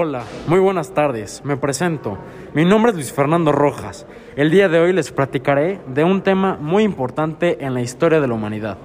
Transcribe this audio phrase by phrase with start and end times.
[0.00, 1.42] Hola, muy buenas tardes.
[1.44, 2.18] Me presento.
[2.54, 4.06] Mi nombre es Luis Fernando Rojas.
[4.36, 8.28] El día de hoy les platicaré de un tema muy importante en la historia de
[8.28, 8.78] la humanidad,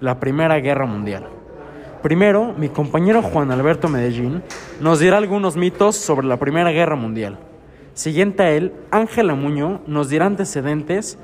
[0.00, 1.26] la Primera Guerra Mundial.
[2.00, 4.44] Primero, mi compañero Juan Alberto Medellín
[4.80, 7.38] nos dirá algunos mitos sobre la Primera Guerra Mundial.
[7.94, 11.18] Siguiente a él, Ángela Muñoz nos dirá antecedentes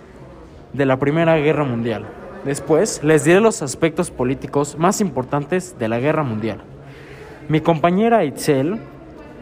[0.73, 2.07] de la Primera Guerra Mundial.
[2.45, 6.59] Después, les diré los aspectos políticos más importantes de la Guerra Mundial.
[7.49, 8.81] Mi compañera Itzel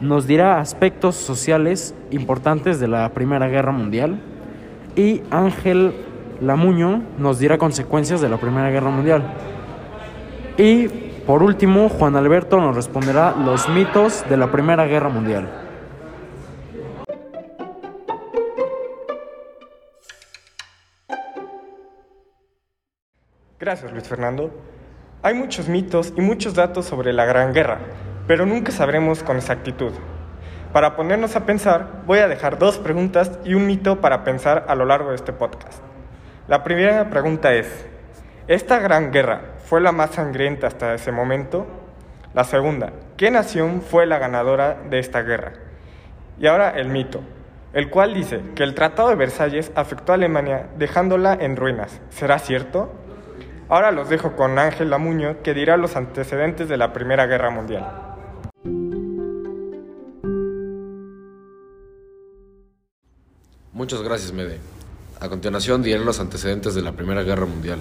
[0.01, 4.21] nos dirá aspectos sociales importantes de la Primera Guerra Mundial
[4.97, 5.95] y Ángel
[6.41, 9.23] Lamuño nos dirá consecuencias de la Primera Guerra Mundial.
[10.57, 10.89] Y
[11.27, 15.49] por último, Juan Alberto nos responderá los mitos de la Primera Guerra Mundial.
[23.59, 24.51] Gracias, Luis Fernando.
[25.23, 27.79] Hay muchos mitos y muchos datos sobre la Gran Guerra,
[28.31, 29.91] pero nunca sabremos con exactitud.
[30.73, 34.77] Para ponernos a pensar, voy a dejar dos preguntas y un mito para pensar a
[34.77, 35.83] lo largo de este podcast.
[36.47, 37.89] La primera pregunta es,
[38.47, 41.67] ¿esta Gran Guerra fue la más sangrienta hasta ese momento?
[42.33, 45.55] La segunda, ¿qué nación fue la ganadora de esta guerra?
[46.39, 47.23] Y ahora el mito,
[47.73, 52.01] el cual dice que el Tratado de Versalles afectó a Alemania dejándola en ruinas.
[52.11, 52.93] ¿Será cierto?
[53.69, 58.10] Ahora los dejo con Ángel Lamuño, que dirá los antecedentes de la Primera Guerra Mundial.
[63.81, 64.59] Muchas gracias, Mede.
[65.21, 67.81] A continuación diré los antecedentes de la Primera Guerra Mundial.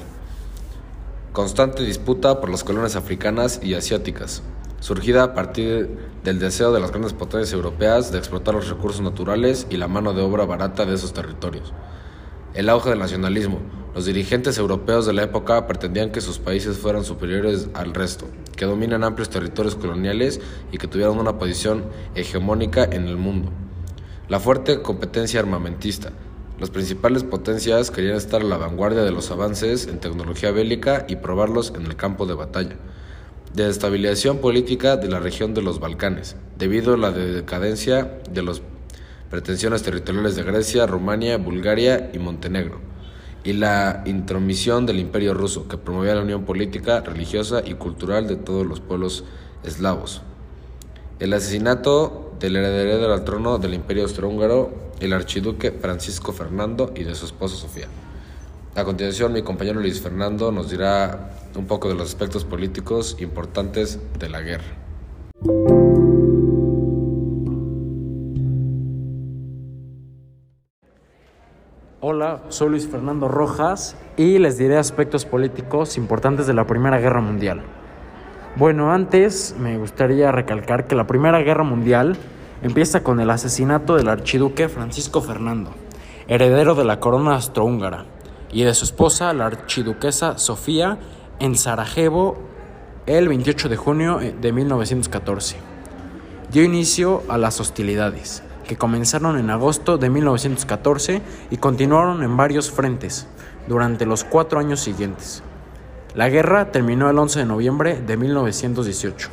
[1.34, 4.42] Constante disputa por las colonias africanas y asiáticas,
[4.80, 5.90] surgida a partir
[6.24, 10.14] del deseo de las grandes potencias europeas de explotar los recursos naturales y la mano
[10.14, 11.74] de obra barata de esos territorios.
[12.54, 13.60] El auge del nacionalismo,
[13.94, 18.26] los dirigentes europeos de la época pretendían que sus países fueran superiores al resto,
[18.56, 20.40] que dominan amplios territorios coloniales
[20.72, 21.84] y que tuvieran una posición
[22.16, 23.52] hegemónica en el mundo.
[24.30, 26.12] La fuerte competencia armamentista.
[26.60, 31.16] Las principales potencias querían estar a la vanguardia de los avances en tecnología bélica y
[31.16, 32.76] probarlos en el campo de batalla.
[33.56, 38.62] Desestabilización política de la región de los Balcanes, debido a la decadencia de las
[39.32, 42.82] pretensiones territoriales de Grecia, Rumania, Bulgaria y Montenegro
[43.44, 48.36] y la intromisión del Imperio ruso, que promovía la unión política, religiosa y cultural de
[48.36, 49.24] todos los pueblos
[49.64, 50.22] eslavos.
[51.20, 57.14] El asesinato del heredero al trono del Imperio Austrohúngaro, el archiduque Francisco Fernando y de
[57.14, 57.88] su esposa Sofía.
[58.76, 64.00] A continuación, mi compañero Luis Fernando nos dirá un poco de los aspectos políticos importantes
[64.18, 64.64] de la guerra.
[72.02, 77.20] Hola, soy Luis Fernando Rojas y les diré aspectos políticos importantes de la Primera Guerra
[77.20, 77.64] Mundial.
[78.56, 82.18] Bueno, antes me gustaría recalcar que la Primera Guerra Mundial
[82.64, 85.72] empieza con el asesinato del archiduque Francisco Fernando,
[86.28, 88.06] heredero de la corona austrohúngara,
[88.52, 90.98] y de su esposa, la archiduquesa Sofía,
[91.40, 92.38] en Sarajevo
[93.06, 95.56] el 28 de junio de 1914.
[96.52, 102.72] Dio inicio a las hostilidades que comenzaron en agosto de 1914 y continuaron en varios
[102.72, 103.28] frentes
[103.68, 105.44] durante los cuatro años siguientes.
[106.16, 109.30] La guerra terminó el 11 de noviembre de 1918.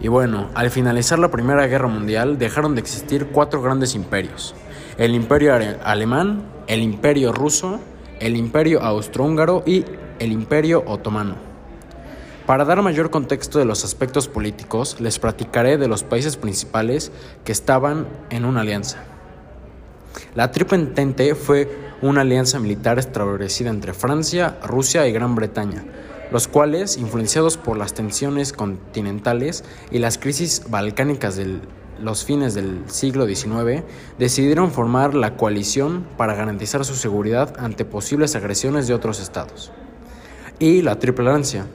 [0.00, 4.56] Y bueno, al finalizar la Primera Guerra Mundial dejaron de existir cuatro grandes imperios.
[4.98, 7.78] El imperio alemán, el imperio ruso,
[8.18, 9.84] el imperio austrohúngaro y
[10.18, 11.36] el imperio otomano.
[12.44, 17.12] Para dar mayor contexto de los aspectos políticos, les platicaré de los países principales
[17.44, 18.98] que estaban en una alianza.
[20.34, 21.68] La Triple Entente fue
[22.02, 25.84] una alianza militar establecida entre Francia, Rusia y Gran Bretaña,
[26.30, 31.60] los cuales, influenciados por las tensiones continentales y las crisis balcánicas de
[32.00, 33.82] los fines del siglo XIX,
[34.18, 39.72] decidieron formar la coalición para garantizar su seguridad ante posibles agresiones de otros estados.
[40.58, 41.66] Y la Triple Alianza,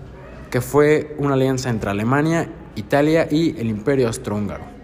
[0.50, 4.81] que fue una alianza entre Alemania, Italia y el Imperio Austrohúngaro.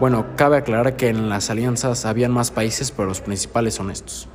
[0.00, 4.28] Bueno, cabe aclarar que en las alianzas habían más países, pero los principales son estos.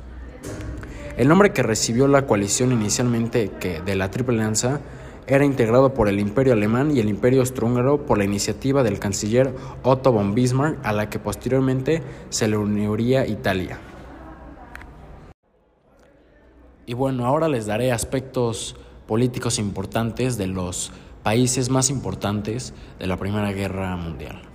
[1.16, 4.80] El nombre que recibió la coalición inicialmente que de la Triple Alianza
[5.26, 9.54] era integrado por el Imperio Alemán y el Imperio Austrohúngaro por la iniciativa del canciller
[9.82, 13.78] Otto von Bismarck, a la que posteriormente se le uniría Italia.
[16.84, 18.76] Y bueno, ahora les daré aspectos
[19.06, 24.53] políticos importantes de los países más importantes de la Primera Guerra Mundial.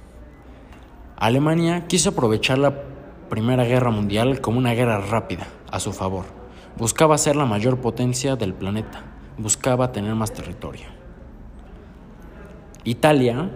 [1.19, 2.81] Alemania quiso aprovechar la
[3.29, 6.25] Primera Guerra Mundial como una guerra rápida, a su favor.
[6.77, 9.03] Buscaba ser la mayor potencia del planeta,
[9.37, 10.85] buscaba tener más territorio.
[12.85, 13.51] Italia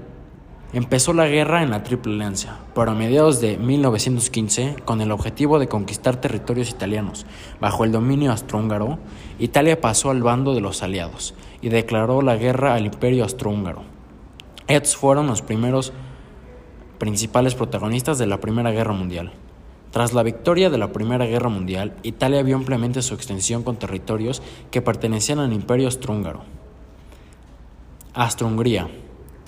[0.73, 5.59] Empezó la guerra en la Triple Alianza, pero a mediados de 1915, con el objetivo
[5.59, 7.27] de conquistar territorios italianos
[7.61, 8.97] bajo el dominio austrohúngaro,
[9.37, 13.83] Italia pasó al bando de los aliados y declaró la guerra al Imperio austrohúngaro.
[14.67, 15.93] Estos fueron los primeros
[17.03, 19.33] principales protagonistas de la Primera Guerra Mundial.
[19.91, 24.41] Tras la victoria de la Primera Guerra Mundial, Italia vio ampliamente su extensión con territorios
[24.71, 26.43] que pertenecían al Imperio austrohúngaro.
[28.13, 28.87] Austro-Hungría.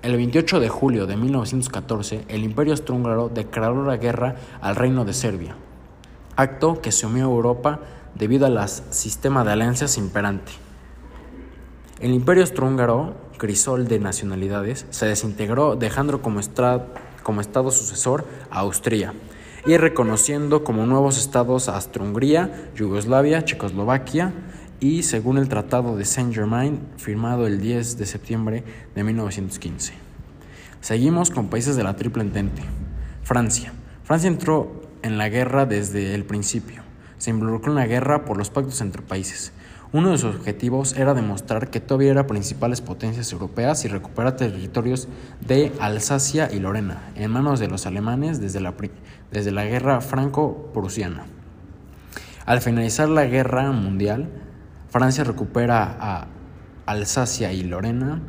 [0.02, 5.13] El 28 de julio de 1914, el Imperio Austrohúngaro declaró la guerra al Reino de
[5.13, 5.56] Serbia,
[6.36, 7.80] acto que se unió a Europa
[8.16, 10.52] debido al sistema de alianzas imperante.
[12.02, 16.42] El Imperio Austrohúngaro, crisol de nacionalidades, se desintegró dejando como,
[17.25, 19.16] como estado sucesor a Austria
[19.66, 24.31] y reconociendo como nuevos estados a Austro-Hungría, Yugoslavia, Checoslovaquia
[24.80, 28.63] y según el Tratado de Saint-Germain firmado el 10 de septiembre
[28.94, 29.94] de 1915.
[30.81, 32.62] Seguimos con países de la Triple Entente.
[33.24, 33.74] Francia.
[34.04, 36.83] Francia entró en la guerra desde el principio.
[37.18, 39.51] Se involucró en la guerra por los pactos entre países.
[39.95, 45.07] Uno de sus objetivos era demostrar que todavía era principales potencias europeas y recuperar territorios
[45.39, 48.74] de Alsacia y Lorena en manos de los alemanes desde la,
[49.31, 51.24] desde la guerra franco-prusiana.
[52.45, 54.27] Al finalizar la guerra mundial,
[54.89, 56.27] Francia recupera a
[56.86, 58.19] Alsacia y Lorena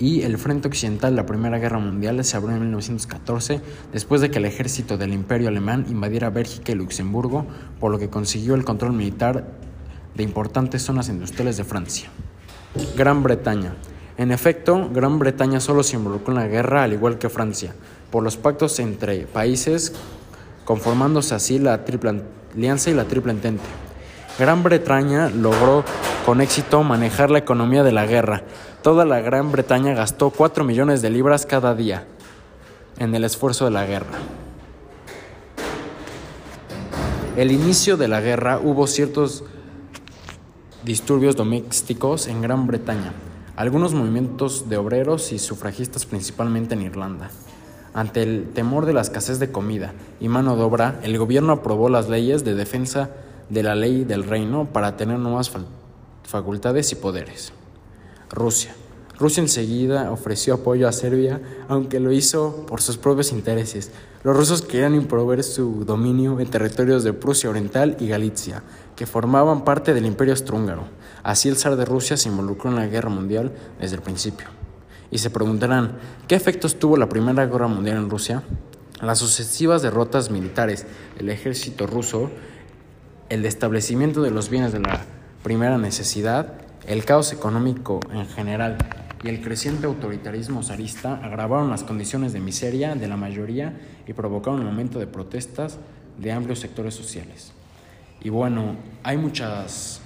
[0.00, 3.60] y el frente occidental de la Primera Guerra Mundial se abrió en 1914
[3.92, 7.46] después de que el ejército del Imperio Alemán invadiera Bélgica y Luxemburgo,
[7.78, 9.62] por lo que consiguió el control militar
[10.14, 12.08] de importantes zonas industriales de Francia.
[12.96, 13.74] Gran Bretaña.
[14.16, 17.74] En efecto, Gran Bretaña solo se involucró en la guerra al igual que Francia,
[18.10, 19.92] por los pactos entre países,
[20.64, 22.22] conformándose así la Triple
[22.54, 23.64] Alianza y la Triple Entente.
[24.38, 25.84] Gran Bretaña logró
[26.24, 28.42] con éxito manejar la economía de la guerra.
[28.82, 32.06] Toda la Gran Bretaña gastó 4 millones de libras cada día
[32.98, 34.18] en el esfuerzo de la guerra.
[37.36, 39.44] El inicio de la guerra hubo ciertos
[40.84, 43.14] disturbios domésticos en Gran Bretaña,
[43.56, 47.30] algunos movimientos de obreros y sufragistas principalmente en Irlanda.
[47.94, 51.88] Ante el temor de la escasez de comida y mano de obra, el gobierno aprobó
[51.88, 53.10] las leyes de defensa
[53.48, 55.50] de la ley del reino para tener nuevas
[56.24, 57.52] facultades y poderes.
[58.30, 58.74] Rusia.
[59.18, 63.92] Rusia enseguida ofreció apoyo a Serbia, aunque lo hizo por sus propios intereses.
[64.24, 68.62] Los rusos querían improver su dominio en territorios de Prusia Oriental y Galicia,
[68.96, 70.84] que formaban parte del Imperio Austrohúngaro.
[71.22, 74.46] Así el zar de Rusia se involucró en la guerra mundial desde el principio.
[75.12, 78.42] Y se preguntarán, ¿qué efectos tuvo la Primera Guerra Mundial en Rusia?
[79.00, 82.30] Las sucesivas derrotas militares del ejército ruso,
[83.28, 85.02] el establecimiento de los bienes de la
[85.44, 86.54] primera necesidad,
[86.86, 88.78] el caos económico en general
[89.24, 94.60] y el creciente autoritarismo zarista agravaron las condiciones de miseria de la mayoría y provocaron
[94.60, 95.78] un aumento de protestas
[96.18, 97.52] de amplios sectores sociales.
[98.20, 100.00] Y bueno, hay muchas,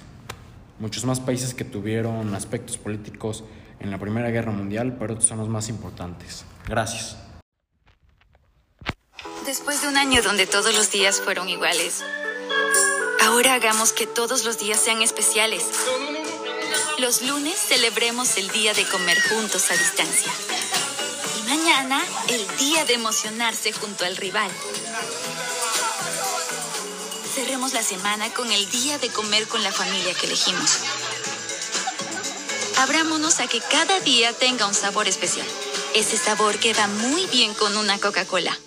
[0.79, 3.43] muchos más países que tuvieron aspectos políticos
[3.81, 6.45] en la Primera Guerra Mundial, pero estos son los más importantes.
[6.65, 7.17] Gracias.
[9.45, 12.05] Después de un año donde todos los días fueron iguales,
[13.25, 15.69] ahora hagamos que todos los días sean especiales.
[16.99, 20.29] Los lunes celebremos el día de comer juntos a distancia.
[21.39, 24.51] Y mañana el día de emocionarse junto al rival.
[27.33, 30.79] Cerremos la semana con el día de comer con la familia que elegimos.
[32.79, 35.47] Abrámonos a que cada día tenga un sabor especial.
[35.95, 38.57] Ese sabor queda muy bien con una Coca-Cola.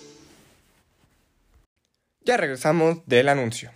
[2.21, 3.71] Ya regresamos del anuncio.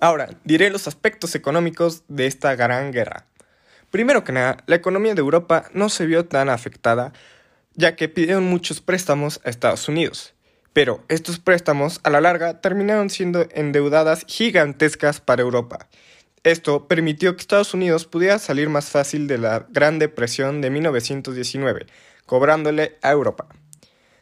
[0.00, 3.29] Ahora, diré los aspectos económicos de esta gran guerra.
[3.90, 7.12] Primero que nada, la economía de Europa no se vio tan afectada,
[7.74, 10.34] ya que pidieron muchos préstamos a Estados Unidos.
[10.72, 15.88] Pero estos préstamos a la larga terminaron siendo endeudadas gigantescas para Europa.
[16.44, 21.86] Esto permitió que Estados Unidos pudiera salir más fácil de la Gran Depresión de 1919,
[22.24, 23.46] cobrándole a Europa.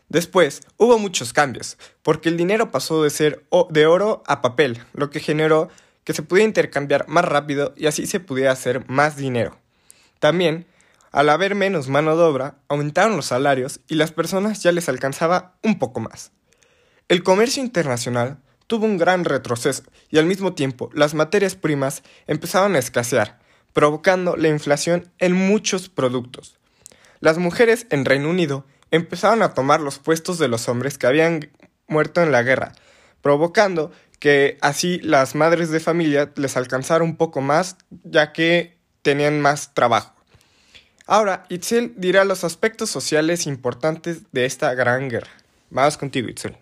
[0.09, 5.11] Después hubo muchos cambios, porque el dinero pasó de ser de oro a papel, lo
[5.11, 5.69] que generó
[6.09, 9.59] que se pudiera intercambiar más rápido y así se pudiera hacer más dinero.
[10.21, 10.67] También,
[11.13, 15.59] al haber menos mano de obra, aumentaron los salarios y las personas ya les alcanzaba
[15.63, 16.33] un poco más.
[17.09, 22.75] El comercio internacional tuvo un gran retroceso y al mismo tiempo las materias primas empezaron
[22.75, 23.39] a escasear,
[23.75, 26.59] provocando la inflación en muchos productos.
[27.21, 31.51] Las mujeres en Reino Unido empezaron a tomar los puestos de los hombres que habían
[31.87, 32.73] muerto en la guerra,
[33.21, 39.41] provocando que así las madres de familia les alcanzara un poco más ya que tenían
[39.41, 40.15] más trabajo.
[41.07, 45.31] Ahora, Itzel dirá los aspectos sociales importantes de esta gran guerra.
[45.71, 46.57] Vamos contigo, Itzel.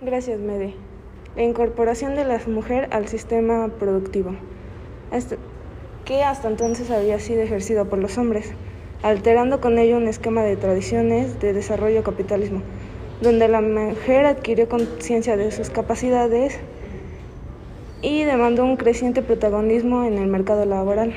[0.00, 0.74] Gracias, Mede.
[1.36, 4.36] La incorporación de la mujer al sistema productivo,
[6.04, 8.52] que hasta entonces había sido ejercido por los hombres,
[9.02, 12.62] alterando con ello un esquema de tradiciones de desarrollo capitalismo,
[13.20, 16.58] donde la mujer adquirió conciencia de sus capacidades
[18.00, 21.14] y demandó un creciente protagonismo en el mercado laboral.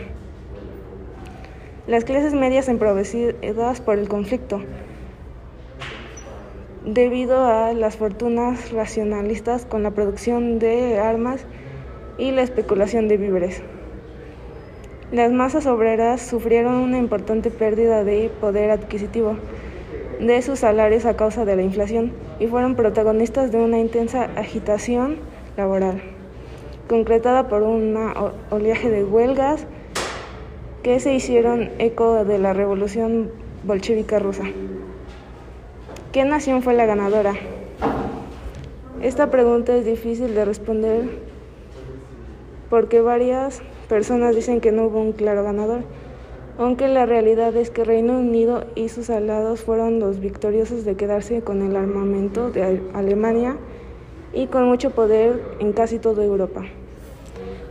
[1.88, 4.62] Las clases medias empobrecidas por el conflicto,
[6.86, 11.46] debido a las fortunas racionalistas con la producción de armas
[12.18, 13.64] y la especulación de víveres.
[15.16, 19.38] Las masas obreras sufrieron una importante pérdida de poder adquisitivo
[20.20, 25.16] de sus salarios a causa de la inflación y fueron protagonistas de una intensa agitación
[25.56, 26.02] laboral,
[26.90, 27.96] concretada por un
[28.50, 29.66] oleaje de huelgas
[30.84, 33.32] que se hicieron eco de la revolución
[33.64, 34.44] bolchevica rusa.
[36.12, 37.36] ¿Qué nación fue la ganadora?
[39.02, 41.04] Esta pregunta es difícil de responder
[42.70, 45.84] porque varias personas dicen que no hubo un claro ganador,
[46.58, 51.42] aunque la realidad es que Reino Unido y sus aliados fueron los victoriosos de quedarse
[51.42, 53.58] con el armamento de Alemania
[54.34, 56.64] y con mucho poder en casi toda Europa.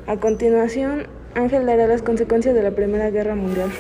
[0.07, 3.71] A continuación, Ángel dará las consecuencias de la Primera Guerra Mundial.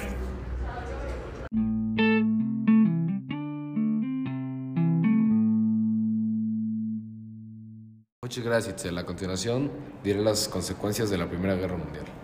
[8.22, 8.96] Muchas gracias, Itzel.
[8.98, 9.70] A continuación
[10.02, 12.23] diré las consecuencias de la Primera Guerra Mundial.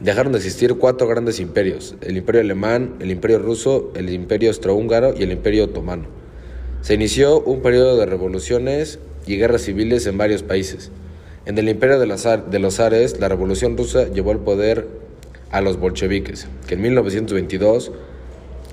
[0.00, 5.14] Dejaron de existir cuatro grandes imperios, el imperio alemán, el imperio ruso, el imperio austrohúngaro
[5.18, 6.04] y el imperio otomano.
[6.82, 10.90] Se inició un periodo de revoluciones y guerras civiles en varios países.
[11.46, 14.86] En el imperio de, los zares, la revolución rusa llevó al poder
[15.50, 17.92] a los bolcheviques, que en 1922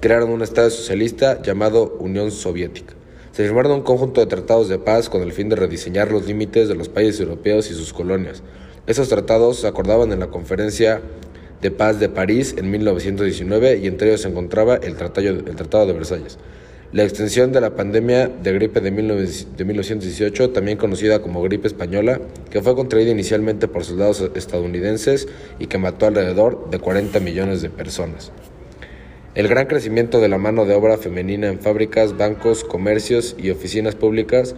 [0.01, 2.95] crearon un Estado socialista llamado Unión Soviética.
[3.31, 6.67] Se firmaron un conjunto de tratados de paz con el fin de rediseñar los límites
[6.67, 8.43] de los países europeos y sus colonias.
[8.85, 10.99] Esos tratados se acordaban en la Conferencia
[11.61, 15.85] de Paz de París en 1919 y entre ellos se encontraba el Tratado, el tratado
[15.85, 16.37] de Versalles.
[16.91, 22.19] La extensión de la pandemia de gripe de, 1918, también conocida como gripe española,
[22.51, 27.69] que fue contraída inicialmente por soldados estadounidenses y que mató alrededor de 40 millones de
[27.69, 28.33] personas.
[29.33, 33.95] El gran crecimiento de la mano de obra femenina en fábricas, bancos, comercios y oficinas
[33.95, 34.53] públicas,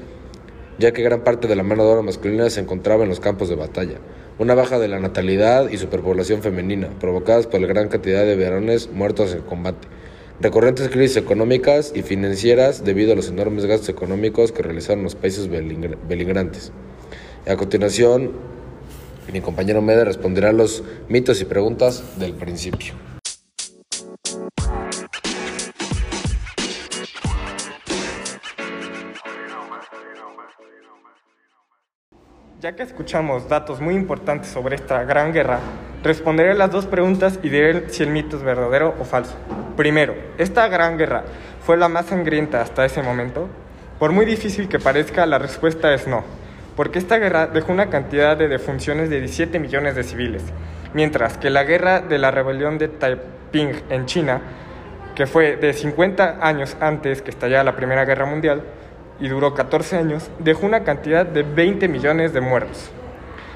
[0.78, 3.50] ya que gran parte de la mano de obra masculina se encontraba en los campos
[3.50, 3.98] de batalla.
[4.38, 8.90] Una baja de la natalidad y superpoblación femenina, provocadas por la gran cantidad de varones
[8.92, 9.88] muertos en combate.
[10.42, 15.50] Recurrentes crisis económicas y financieras debido a los enormes gastos económicos que realizaron los países
[15.50, 16.74] beligrantes.
[17.48, 18.32] A continuación,
[19.32, 23.15] mi compañero Mede responderá los mitos y preguntas del principio.
[32.66, 35.60] Ya que escuchamos datos muy importantes sobre esta gran guerra,
[36.02, 39.36] responderé las dos preguntas y diré si el mito es verdadero o falso.
[39.78, 41.26] Primero, ¿esta gran guerra
[41.62, 43.50] fue la más sangrienta hasta ese momento?
[44.00, 46.24] Por muy difícil que parezca, la respuesta es no,
[46.76, 50.42] porque esta guerra dejó una cantidad de defunciones de 17 millones de civiles,
[50.96, 54.42] mientras que la guerra de la rebelión de Taiping en China,
[55.14, 58.64] que fue de 50 años antes que estallara la Primera Guerra Mundial,
[59.20, 62.92] y duró 14 años, dejó una cantidad de 20 millones de muertos.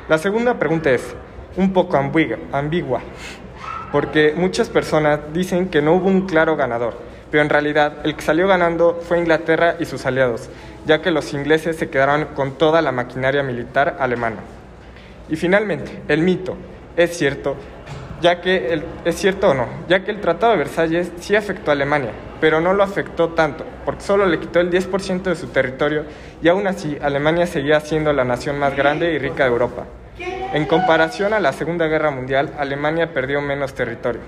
[0.08, 1.16] La segunda pregunta es
[1.58, 3.01] un poco ambigua,
[3.92, 6.98] porque muchas personas dicen que no hubo un claro ganador,
[7.32, 10.50] pero en realidad el que salió ganando fue Inglaterra y sus aliados,
[10.86, 14.38] ya que los ingleses se quedaron con toda la maquinaria militar alemana.
[15.30, 16.56] Y finalmente, el mito.
[16.98, 17.56] Es cierto,
[18.22, 21.72] ya que el, es cierto o no, ya que el Tratado de Versalles sí afectó
[21.72, 22.12] a Alemania,
[22.42, 26.06] pero no lo afectó tanto, porque solo le quitó el 10% de su territorio
[26.42, 29.86] y aún así Alemania seguía siendo la nación más grande y rica de Europa.
[30.54, 34.22] En comparación a la Segunda Guerra Mundial, Alemania perdió menos territorio.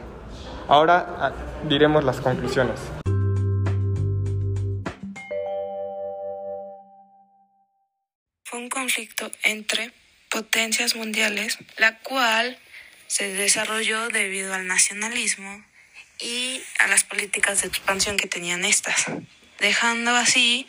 [0.68, 1.32] Ahora ah,
[1.68, 2.80] diremos las conclusiones.
[8.46, 9.92] Fue un conflicto entre
[10.30, 12.58] potencias mundiales, la cual
[13.12, 15.66] se desarrolló debido al nacionalismo
[16.18, 19.04] y a las políticas de expansión que tenían estas,
[19.60, 20.66] dejando así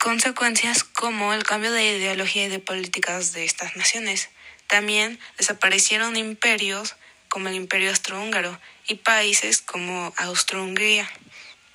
[0.00, 4.28] consecuencias como el cambio de ideología y de políticas de estas naciones.
[4.66, 6.96] También desaparecieron imperios
[7.28, 11.08] como el imperio austrohúngaro y países como Austro-Hungría.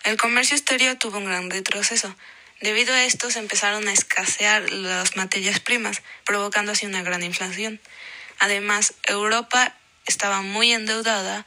[0.04, 2.14] El comercio exterior tuvo un gran retroceso
[2.60, 7.80] Debido a esto se empezaron a escasear las materias primas, provocando así una gran inflación.
[8.38, 9.79] Además, Europa
[10.10, 11.46] estaba muy endeudada,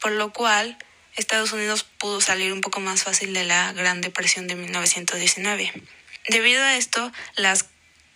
[0.00, 0.78] por lo cual
[1.16, 5.72] Estados Unidos pudo salir un poco más fácil de la Gran Depresión de 1919.
[6.28, 7.66] Debido a esto, las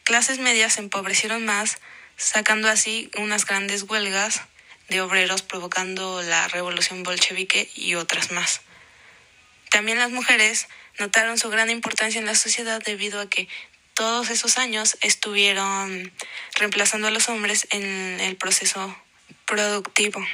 [0.05, 1.78] clases medias se empobrecieron más,
[2.17, 4.43] sacando así unas grandes huelgas
[4.88, 8.62] de obreros provocando la revolución bolchevique y otras más.
[9.71, 13.49] También las mujeres notaron su gran importancia en la sociedad debido a que
[13.95, 16.12] todos esos años estuvieron
[16.55, 18.97] reemplazando a los hombres en el proceso
[19.49, 20.25] productivo.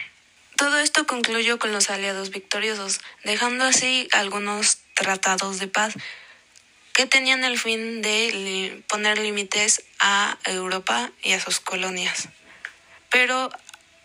[0.56, 5.94] Todo esto concluyó con los aliados victoriosos, dejando así algunos tratados de paz
[6.92, 12.28] que tenían el fin de poner límites a Europa y a sus colonias.
[13.10, 13.50] Pero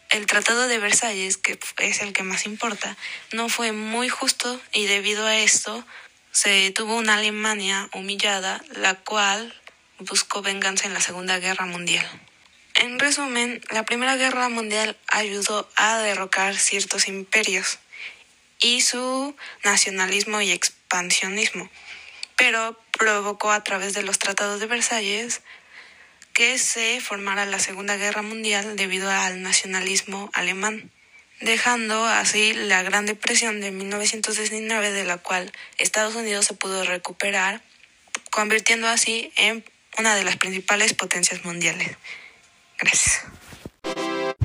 [0.09, 2.97] el Tratado de Versalles, que es el que más importa,
[3.31, 5.85] no fue muy justo y debido a esto
[6.31, 9.59] se tuvo una Alemania humillada, la cual
[9.99, 12.07] buscó venganza en la Segunda Guerra Mundial.
[12.79, 17.77] En resumen, la Primera Guerra Mundial ayudó a derrocar ciertos imperios
[18.57, 21.69] y su nacionalismo y expansionismo,
[22.37, 25.41] pero provocó a través de los tratados de Versalles
[26.31, 30.89] que se formara la Segunda Guerra Mundial debido al nacionalismo alemán,
[31.41, 37.61] dejando así la Gran Depresión de 1919 de la cual Estados Unidos se pudo recuperar,
[38.31, 39.65] convirtiendo así en
[39.97, 41.97] una de las principales potencias mundiales.
[42.79, 44.39] Gracias.